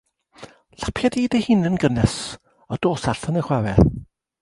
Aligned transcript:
Lapia 0.81 1.09
di 1.15 1.25
dy 1.31 1.39
hun 1.45 1.67
yn 1.69 1.79
gynnes 1.83 2.15
a 2.73 2.75
dos 2.83 3.03
allan 3.11 3.39
i 3.41 3.45
chwarae. 3.47 3.77